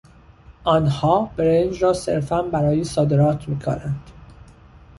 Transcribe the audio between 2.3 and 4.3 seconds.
برای صادرات میکارند.